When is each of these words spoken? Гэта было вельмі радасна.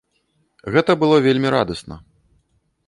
Гэта 0.75 0.91
было 1.03 1.15
вельмі 1.27 1.49
радасна. 1.57 1.95